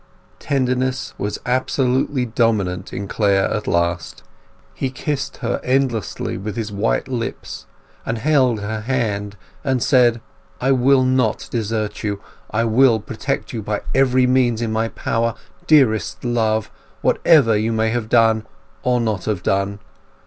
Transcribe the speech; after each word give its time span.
Tenderness 0.39 1.13
was 1.19 1.37
absolutely 1.45 2.25
dominant 2.25 2.91
in 2.91 3.07
Clare 3.07 3.45
at 3.53 3.67
last. 3.67 4.23
He 4.73 4.89
kissed 4.89 5.37
her 5.45 5.61
endlessly 5.63 6.39
with 6.39 6.55
his 6.55 6.71
white 6.71 7.07
lips, 7.07 7.67
and 8.03 8.17
held 8.17 8.61
her 8.61 8.79
hand, 8.81 9.37
and 9.63 9.83
said— 9.83 10.19
"I 10.59 10.71
will 10.71 11.03
not 11.03 11.47
desert 11.51 12.01
you! 12.03 12.19
I 12.49 12.63
will 12.63 12.99
protect 12.99 13.53
you 13.53 13.61
by 13.61 13.81
every 13.93 14.25
means 14.25 14.59
in 14.59 14.71
my 14.71 14.87
power, 14.87 15.35
dearest 15.67 16.23
love, 16.25 16.71
whatever 17.01 17.55
you 17.55 17.71
may 17.71 17.91
have 17.91 18.09
done 18.09 18.47
or 18.81 18.99
not 18.99 19.25
have 19.25 19.43
done!" 19.43 19.77